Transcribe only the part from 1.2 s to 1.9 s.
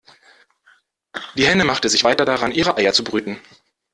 Die Henne machte